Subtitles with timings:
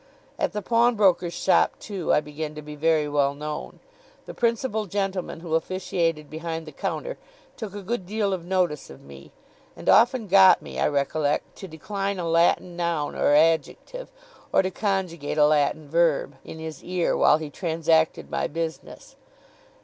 [0.39, 3.79] At the pawnbroker's shop, too, I began to be very well known.
[4.25, 7.19] The principal gentleman who officiated behind the counter,
[7.55, 9.31] took a good deal of notice of me;
[9.75, 14.09] and often got me, I recollect, to decline a Latin noun or adjective,
[14.51, 19.15] or to conjugate a Latin verb, in his ear, while he transacted my business.